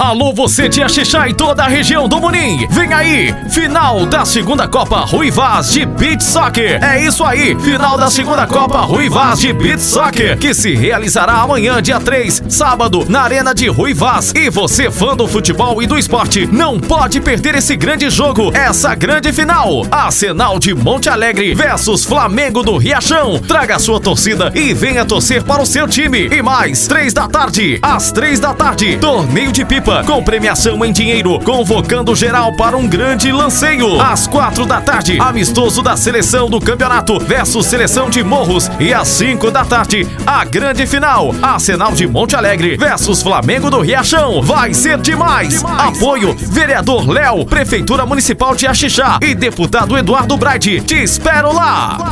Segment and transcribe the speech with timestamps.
[0.00, 2.68] Alô, você de Axixá e toda a região do Munim.
[2.70, 6.80] Vem aí, final da segunda Copa Rui Vaz de Beach Soccer.
[6.80, 11.32] É isso aí, final da segunda Copa Rui Vaz de Beach Soccer, que se realizará
[11.40, 14.32] amanhã, dia 3, sábado, na Arena de Rui Vaz.
[14.36, 18.94] E você, fã do futebol e do esporte, não pode perder esse grande jogo, essa
[18.94, 19.84] grande final.
[19.90, 23.40] Arsenal de Monte Alegre versus Flamengo do Riachão.
[23.40, 26.28] Traga sua torcida e venha torcer para o seu time.
[26.28, 30.92] E mais, três da tarde, às três da tarde, torneio de pipa com premiação em
[30.92, 34.00] dinheiro, convocando geral para um grande lanceio.
[34.00, 38.70] Às quatro da tarde, amistoso da seleção do campeonato versus seleção de Morros.
[38.78, 43.80] E às cinco da tarde, a grande final, Arsenal de Monte Alegre versus Flamengo do
[43.80, 44.42] Riachão.
[44.42, 45.60] Vai ser demais.
[45.60, 45.80] demais.
[45.80, 50.82] Apoio, vereador Léo, Prefeitura Municipal de Axixá e deputado Eduardo Braide.
[50.82, 51.96] Te espero lá.
[51.98, 52.07] lá.